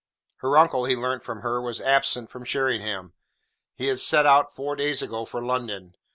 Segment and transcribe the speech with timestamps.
[0.37, 3.13] Her uncle, he learnt from her, was absent from Sheringham;
[3.75, 5.95] he had set out four days ago for London.